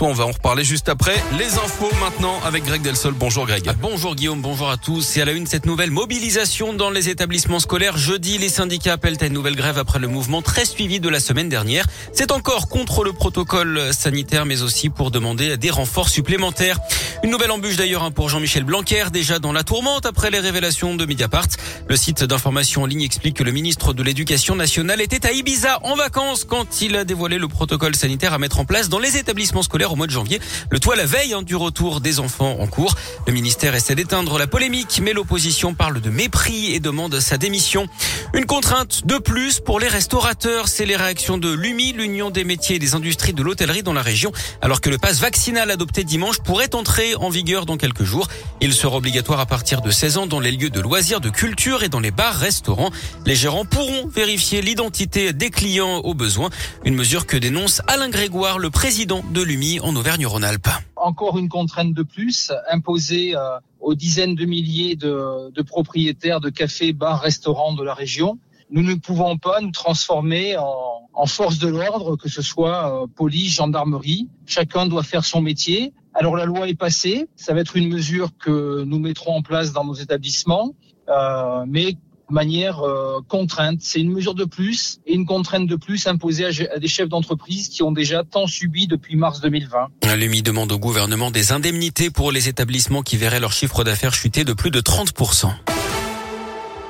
On 0.00 0.12
va 0.12 0.26
en 0.26 0.30
reparler 0.30 0.62
juste 0.62 0.88
après. 0.88 1.16
Les 1.40 1.54
infos 1.54 1.90
maintenant 1.98 2.38
avec 2.44 2.62
Greg 2.62 2.82
Delsol. 2.82 3.14
Bonjour 3.14 3.48
Greg. 3.48 3.64
Ah, 3.66 3.72
bonjour 3.72 4.14
Guillaume, 4.14 4.40
bonjour 4.40 4.70
à 4.70 4.76
tous. 4.76 5.16
Et 5.16 5.22
à 5.22 5.24
la 5.24 5.32
une, 5.32 5.48
cette 5.48 5.66
nouvelle 5.66 5.90
mobilisation 5.90 6.72
dans 6.72 6.90
les 6.90 7.08
établissements 7.08 7.58
scolaires. 7.58 7.98
Jeudi, 7.98 8.38
les 8.38 8.48
syndicats 8.48 8.92
appellent 8.92 9.16
à 9.20 9.26
une 9.26 9.32
nouvelle 9.32 9.56
grève 9.56 9.76
après 9.76 9.98
le 9.98 10.06
mouvement 10.06 10.40
très 10.40 10.66
suivi 10.66 11.00
de 11.00 11.08
la 11.08 11.18
semaine 11.18 11.48
dernière. 11.48 11.84
C'est 12.12 12.30
encore 12.30 12.68
contre 12.68 13.02
le 13.02 13.12
protocole 13.12 13.92
sanitaire, 13.92 14.46
mais 14.46 14.62
aussi 14.62 14.88
pour 14.88 15.10
demander 15.10 15.56
des 15.56 15.70
renforts 15.70 16.10
supplémentaires. 16.10 16.78
Une 17.24 17.30
nouvelle 17.30 17.50
embûche 17.50 17.74
d'ailleurs 17.74 18.04
hein, 18.04 18.12
pour 18.12 18.28
Jean-Michel 18.28 18.62
Blanquer, 18.62 19.06
déjà 19.12 19.40
dans 19.40 19.50
la 19.50 19.64
tourmente 19.64 20.06
après 20.06 20.30
les 20.30 20.38
révélations 20.38 20.94
de 20.94 21.04
Mediapart. 21.06 21.48
Le 21.88 21.96
site 21.96 22.22
d'information 22.22 22.82
en 22.82 22.86
ligne 22.86 23.02
explique 23.02 23.38
que 23.38 23.42
le 23.42 23.50
ministre 23.50 23.92
de 23.94 24.04
l'Éducation 24.04 24.54
nationale 24.54 25.00
était 25.00 25.26
à 25.26 25.32
Ibiza 25.32 25.80
en 25.82 25.96
vacances 25.96 26.44
quand 26.44 26.82
il 26.82 26.94
a 26.94 27.02
dévoilé 27.02 27.38
le 27.38 27.48
protocole 27.48 27.96
sanitaire 27.96 28.32
à 28.32 28.38
mettre 28.38 28.60
en 28.60 28.64
place 28.64 28.88
dans 28.88 29.00
les 29.00 29.16
établissements 29.16 29.64
scolaires 29.64 29.87
au 29.92 29.96
mois 29.96 30.06
de 30.06 30.12
janvier. 30.12 30.40
Le 30.70 30.78
toit 30.78 30.96
la 30.96 31.06
veille 31.06 31.34
hein, 31.34 31.42
du 31.42 31.56
retour 31.56 32.00
des 32.00 32.20
enfants 32.20 32.56
en 32.60 32.66
cours. 32.66 32.94
Le 33.26 33.32
ministère 33.32 33.74
essaie 33.74 33.94
d'éteindre 33.94 34.38
la 34.38 34.46
polémique, 34.46 35.00
mais 35.02 35.12
l'opposition 35.12 35.74
parle 35.74 36.00
de 36.00 36.10
mépris 36.10 36.72
et 36.72 36.80
demande 36.80 37.20
sa 37.20 37.38
démission. 37.38 37.88
Une 38.34 38.46
contrainte 38.46 39.06
de 39.06 39.18
plus 39.18 39.60
pour 39.60 39.80
les 39.80 39.88
restaurateurs, 39.88 40.68
c'est 40.68 40.86
les 40.86 40.96
réactions 40.96 41.38
de 41.38 41.52
l'UMI, 41.52 41.92
l'Union 41.92 42.30
des 42.30 42.44
métiers 42.44 42.76
et 42.76 42.78
des 42.78 42.94
industries 42.94 43.32
de 43.32 43.42
l'hôtellerie 43.42 43.82
dans 43.82 43.92
la 43.92 44.02
région, 44.02 44.32
alors 44.60 44.80
que 44.80 44.90
le 44.90 44.98
pass 44.98 45.20
vaccinal 45.20 45.70
adopté 45.70 46.04
dimanche 46.04 46.38
pourrait 46.38 46.74
entrer 46.74 47.14
en 47.16 47.30
vigueur 47.30 47.66
dans 47.66 47.76
quelques 47.76 48.04
jours. 48.04 48.28
Il 48.60 48.72
sera 48.72 48.96
obligatoire 48.96 49.40
à 49.40 49.46
partir 49.46 49.80
de 49.80 49.90
16 49.90 50.18
ans 50.18 50.26
dans 50.26 50.40
les 50.40 50.52
lieux 50.52 50.70
de 50.70 50.80
loisirs, 50.80 51.20
de 51.20 51.30
culture 51.30 51.82
et 51.82 51.88
dans 51.88 52.00
les 52.00 52.10
bars, 52.10 52.34
restaurants. 52.34 52.90
Les 53.26 53.34
gérants 53.34 53.64
pourront 53.64 54.08
vérifier 54.08 54.62
l'identité 54.62 55.32
des 55.32 55.50
clients 55.50 55.98
au 55.98 56.14
besoin. 56.14 56.50
Une 56.84 56.94
mesure 56.94 57.26
que 57.26 57.36
dénonce 57.36 57.82
Alain 57.86 58.08
Grégoire, 58.08 58.58
le 58.58 58.70
président 58.70 59.22
de 59.30 59.42
l'UMI 59.42 59.77
en 59.80 59.94
Auvergne-Rhône-Alpes. 59.96 60.68
Encore 60.96 61.38
une 61.38 61.48
contrainte 61.48 61.92
de 61.92 62.02
plus 62.02 62.52
imposée 62.70 63.36
euh, 63.36 63.58
aux 63.80 63.94
dizaines 63.94 64.34
de 64.34 64.44
milliers 64.44 64.96
de, 64.96 65.62
propriétaires 65.62 66.40
de 66.40 66.50
cafés, 66.50 66.92
bars, 66.92 67.20
restaurants 67.20 67.74
de 67.74 67.82
la 67.82 67.94
région. 67.94 68.38
Nous 68.70 68.82
ne 68.82 68.94
pouvons 68.94 69.38
pas 69.38 69.60
nous 69.60 69.70
transformer 69.70 70.56
en, 70.56 71.08
en 71.14 71.26
force 71.26 71.58
de 71.58 71.68
l'ordre, 71.68 72.16
que 72.16 72.28
ce 72.28 72.42
soit 72.42 73.02
euh, 73.02 73.06
police, 73.06 73.54
gendarmerie. 73.54 74.28
Chacun 74.46 74.86
doit 74.86 75.02
faire 75.02 75.24
son 75.24 75.40
métier. 75.40 75.92
Alors 76.14 76.36
la 76.36 76.44
loi 76.44 76.68
est 76.68 76.74
passée, 76.74 77.28
ça 77.36 77.54
va 77.54 77.60
être 77.60 77.76
une 77.76 77.88
mesure 77.88 78.30
que 78.38 78.82
nous 78.84 78.98
mettrons 78.98 79.36
en 79.36 79.42
place 79.42 79.72
dans 79.72 79.84
nos 79.84 79.94
établissements, 79.94 80.74
euh, 81.08 81.64
mais 81.66 81.96
manière 82.30 82.80
euh, 82.80 83.20
contrainte. 83.28 83.78
C'est 83.80 84.00
une 84.00 84.10
mesure 84.10 84.34
de 84.34 84.44
plus 84.44 85.00
et 85.06 85.14
une 85.14 85.26
contrainte 85.26 85.66
de 85.66 85.76
plus 85.76 86.06
imposée 86.06 86.44
à, 86.46 86.78
des 86.78 86.88
chefs 86.88 87.08
d'entreprise 87.08 87.68
qui 87.68 87.82
ont 87.82 87.92
déjà 87.92 88.24
tant 88.24 88.46
subi 88.46 88.86
depuis 88.86 89.16
mars 89.16 89.40
2020. 89.40 90.16
L'UMI 90.16 90.42
demande 90.42 90.72
au 90.72 90.78
gouvernement 90.78 91.30
des 91.30 91.52
indemnités 91.52 92.10
pour 92.10 92.32
les 92.32 92.48
établissements 92.48 93.02
qui 93.02 93.16
verraient 93.16 93.40
leur 93.40 93.52
chiffre 93.52 93.84
d'affaires 93.84 94.14
chuter 94.14 94.44
de 94.44 94.52
plus 94.52 94.70
de 94.70 94.80
30%. 94.80 95.52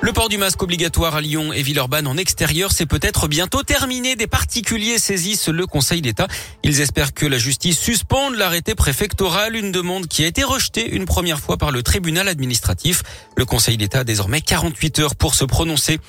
Le 0.01 0.13
port 0.13 0.29
du 0.29 0.37
masque 0.37 0.63
obligatoire 0.63 1.15
à 1.15 1.21
Lyon 1.21 1.51
et 1.51 1.61
Villeurbanne 1.61 2.07
en 2.07 2.15
extérieur, 2.15 2.71
c'est 2.71 2.85
peut-être 2.85 3.27
bientôt 3.27 3.63
terminé. 3.63 4.15
Des 4.15 4.27
particuliers 4.27 4.97
saisissent 4.97 5.49
le 5.49 5.67
Conseil 5.67 6.01
d'État. 6.01 6.27
Ils 6.63 6.79
espèrent 6.79 7.13
que 7.13 7.25
la 7.25 7.37
justice 7.37 7.77
suspende 7.77 8.35
l'arrêté 8.35 8.75
préfectoral, 8.75 9.57
une 9.57 9.73
demande 9.73 10.07
qui 10.07 10.23
a 10.23 10.27
été 10.27 10.43
rejetée 10.43 10.89
une 10.89 11.03
première 11.03 11.41
fois 11.41 11.57
par 11.57 11.71
le 11.71 11.83
tribunal 11.83 12.29
administratif. 12.29 13.03
Le 13.35 13.43
Conseil 13.43 13.75
d'État 13.75 13.99
a 13.99 14.03
désormais 14.05 14.39
48 14.39 14.99
heures 14.99 15.15
pour 15.15 15.35
se 15.35 15.43
prononcer. 15.43 15.99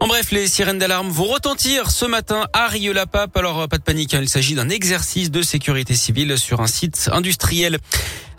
En 0.00 0.06
bref, 0.06 0.30
les 0.30 0.46
sirènes 0.46 0.78
d'alarme 0.78 1.08
vont 1.08 1.24
retentir 1.24 1.90
ce 1.90 2.04
matin 2.04 2.46
à 2.52 2.68
Rieux-la-Pape. 2.68 3.36
Alors, 3.36 3.68
pas 3.68 3.78
de 3.78 3.82
panique, 3.82 4.14
hein. 4.14 4.20
il 4.22 4.28
s'agit 4.28 4.54
d'un 4.54 4.68
exercice 4.68 5.32
de 5.32 5.42
sécurité 5.42 5.94
civile 5.94 6.38
sur 6.38 6.60
un 6.60 6.68
site 6.68 7.10
industriel. 7.12 7.78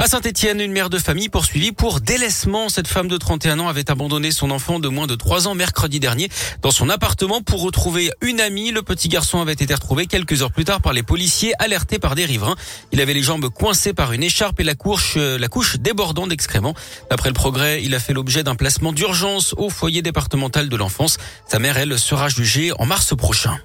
À 0.02 0.08
Saint-Etienne, 0.08 0.62
une 0.62 0.72
mère 0.72 0.90
de 0.90 0.98
famille 0.98 1.28
poursuivie 1.28 1.74
pour 1.74 2.00
délaissement. 2.00 2.70
Cette 2.70 2.88
femme 2.88 3.10
de 3.10 3.18
31 3.18 3.60
ans 3.60 3.68
avait 3.68 3.92
abandonné 3.92 4.32
son 4.32 4.50
enfant 4.50 4.80
de 4.80 4.88
moins 4.88 5.08
de 5.08 5.16
3 5.16 5.50
ans 5.50 5.56
mercredi 5.56 6.00
dernier 6.00 6.30
dans 6.62 6.72
son 6.72 6.88
appartement 6.88 7.42
pour 7.42 7.62
retrouver 7.62 8.09
une 8.22 8.40
amie. 8.40 8.72
Le 8.72 8.81
petit 8.81 9.09
garçon 9.09 9.42
avait 9.42 9.52
été 9.52 9.74
retrouvé 9.74 10.06
quelques 10.06 10.42
heures 10.42 10.53
plus 10.53 10.64
tard 10.64 10.80
par 10.80 10.94
les 10.94 11.03
policiers 11.03 11.52
alertés 11.59 12.00
par 12.00 12.16
des 12.16 12.24
riverains. 12.24 12.56
Il 12.94 13.02
avait 13.02 13.14
les 13.14 13.22
jambes 13.22 13.50
coincées 13.50 13.92
par 13.92 14.14
une 14.14 14.24
écharpe 14.24 14.62
et 14.62 14.64
la 14.64 14.75
couche, 14.75 15.18
la 15.18 15.50
couche 15.50 15.75
débordant 15.80 16.28
d'excréments. 16.28 16.75
D'après 17.09 17.28
le 17.28 17.36
progrès, 17.36 17.84
il 17.84 17.94
a 17.94 18.00
fait 18.00 18.14
l'objet 18.14 18.44
d'un 18.44 18.56
placement 18.56 18.94
d'urgence 18.94 19.53
au 19.58 19.69
foyer 19.69 20.02
départemental 20.02 20.69
de 20.69 20.75
l'enfance. 20.78 21.18
Sa 21.52 21.58
mère, 21.58 21.80
elle, 21.80 21.98
sera 21.98 22.30
jugée 22.30 22.72
en 22.78 22.86
mars 22.86 23.16
prochain. 23.16 23.58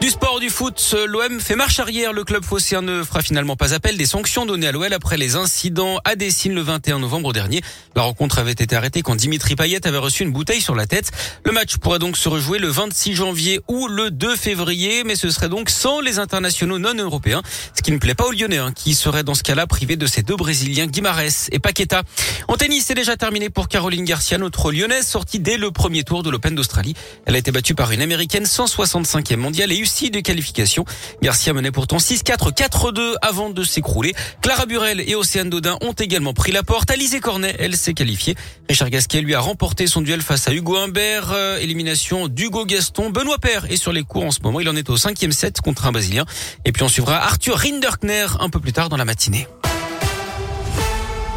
Du 0.00 0.08
sport, 0.08 0.40
du 0.40 0.48
foot, 0.48 0.96
l'OM 1.08 1.40
fait 1.40 1.56
marche 1.56 1.78
arrière. 1.78 2.14
Le 2.14 2.24
club 2.24 2.42
phocéen 2.42 2.80
ne 2.80 3.02
fera 3.02 3.20
finalement 3.20 3.54
pas 3.54 3.74
appel 3.74 3.98
des 3.98 4.06
sanctions 4.06 4.46
données 4.46 4.68
à 4.68 4.72
l'OL 4.72 4.90
après 4.94 5.18
les 5.18 5.36
incidents 5.36 5.98
à 6.06 6.16
Dessine 6.16 6.54
le 6.54 6.62
21 6.62 7.00
novembre 7.00 7.34
dernier. 7.34 7.60
La 7.94 8.00
rencontre 8.00 8.38
avait 8.38 8.52
été 8.52 8.74
arrêtée 8.74 9.02
quand 9.02 9.14
Dimitri 9.14 9.56
Payet 9.56 9.86
avait 9.86 9.98
reçu 9.98 10.22
une 10.22 10.32
bouteille 10.32 10.62
sur 10.62 10.74
la 10.74 10.86
tête. 10.86 11.10
Le 11.44 11.52
match 11.52 11.76
pourrait 11.76 11.98
donc 11.98 12.16
se 12.16 12.30
rejouer 12.30 12.58
le 12.58 12.68
26 12.68 13.14
janvier 13.14 13.60
ou 13.68 13.88
le 13.88 14.10
2 14.10 14.36
février, 14.36 15.04
mais 15.04 15.16
ce 15.16 15.28
serait 15.28 15.50
donc 15.50 15.68
sans 15.68 16.00
les 16.00 16.18
internationaux 16.18 16.78
non 16.78 16.94
européens, 16.94 17.42
ce 17.76 17.82
qui 17.82 17.92
ne 17.92 17.98
plaît 17.98 18.14
pas 18.14 18.24
aux 18.24 18.32
Lyonnais, 18.32 18.56
hein, 18.56 18.72
qui 18.74 18.94
seraient 18.94 19.22
dans 19.22 19.34
ce 19.34 19.42
cas-là 19.42 19.66
privés 19.66 19.96
de 19.96 20.06
ces 20.06 20.22
deux 20.22 20.36
Brésiliens, 20.36 20.86
Guimarães 20.86 21.50
et 21.52 21.58
Paqueta. 21.58 22.04
En 22.48 22.56
tennis, 22.56 22.86
c'est 22.86 22.94
déjà 22.94 23.18
terminé 23.18 23.50
pour 23.50 23.68
Caroline 23.68 24.06
Garcia, 24.06 24.38
notre 24.38 24.72
Lyonnaise 24.72 25.06
sortie 25.06 25.40
dès 25.40 25.58
le 25.58 25.70
premier 25.72 26.04
tour 26.04 26.22
de 26.22 26.30
l'Open 26.30 26.54
d'Australie. 26.54 26.94
Elle 27.26 27.34
a 27.34 27.38
été 27.38 27.52
battue 27.52 27.74
par 27.74 27.92
une 27.92 28.00
Américaine 28.00 28.44
165e 28.44 29.36
mondiale 29.36 29.72
et 29.72 29.89
de 29.90 30.20
qualification. 30.20 30.84
Garcia 31.22 31.52
menait 31.52 31.72
pourtant 31.72 31.96
6-4, 31.98 32.54
4-2 32.54 33.14
avant 33.20 33.50
de 33.50 33.64
s'écrouler. 33.64 34.14
Clara 34.40 34.66
Burel 34.66 35.00
et 35.00 35.14
Océane 35.14 35.50
Dodin 35.50 35.76
ont 35.80 35.92
également 35.92 36.32
pris 36.32 36.52
la 36.52 36.62
porte. 36.62 36.90
Alizé 36.90 37.20
Cornet, 37.20 37.56
elle 37.58 37.76
s'est 37.76 37.94
qualifiée. 37.94 38.36
Richard 38.68 38.90
Gasquet 38.90 39.20
lui 39.20 39.34
a 39.34 39.40
remporté 39.40 39.86
son 39.86 40.00
duel 40.00 40.22
face 40.22 40.48
à 40.48 40.52
Hugo 40.52 40.76
Humbert. 40.76 41.32
Euh, 41.32 41.58
élimination 41.58 42.28
d'Hugo 42.28 42.64
Gaston. 42.64 43.10
Benoît 43.10 43.38
Père 43.38 43.66
est 43.70 43.76
sur 43.76 43.92
les 43.92 44.02
cours 44.02 44.24
en 44.24 44.30
ce 44.30 44.40
moment. 44.40 44.60
Il 44.60 44.68
en 44.68 44.76
est 44.76 44.88
au 44.88 44.96
cinquième 44.96 45.32
set 45.32 45.60
contre 45.60 45.86
un 45.86 45.92
Brésilien. 45.92 46.24
Et 46.64 46.72
puis 46.72 46.82
on 46.84 46.88
suivra 46.88 47.16
Arthur 47.16 47.56
Rinderkner 47.56 48.26
un 48.38 48.48
peu 48.48 48.60
plus 48.60 48.72
tard 48.72 48.88
dans 48.88 48.96
la 48.96 49.04
matinée. 49.04 49.46